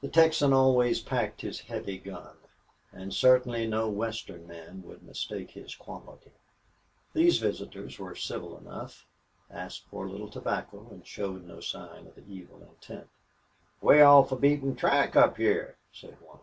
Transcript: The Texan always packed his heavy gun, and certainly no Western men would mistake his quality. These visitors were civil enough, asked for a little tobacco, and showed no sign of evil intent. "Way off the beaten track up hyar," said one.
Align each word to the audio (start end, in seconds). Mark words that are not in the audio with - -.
The 0.00 0.06
Texan 0.06 0.52
always 0.52 1.00
packed 1.00 1.40
his 1.40 1.58
heavy 1.62 1.98
gun, 1.98 2.36
and 2.92 3.12
certainly 3.12 3.66
no 3.66 3.88
Western 3.90 4.46
men 4.46 4.84
would 4.84 5.02
mistake 5.02 5.50
his 5.50 5.74
quality. 5.74 6.30
These 7.14 7.40
visitors 7.40 7.98
were 7.98 8.14
civil 8.14 8.56
enough, 8.58 9.08
asked 9.50 9.88
for 9.88 10.06
a 10.06 10.08
little 10.08 10.30
tobacco, 10.30 10.86
and 10.92 11.04
showed 11.04 11.44
no 11.46 11.58
sign 11.58 12.06
of 12.06 12.16
evil 12.30 12.62
intent. 12.62 13.08
"Way 13.80 14.02
off 14.02 14.28
the 14.30 14.36
beaten 14.36 14.76
track 14.76 15.16
up 15.16 15.36
hyar," 15.36 15.76
said 15.90 16.16
one. 16.20 16.38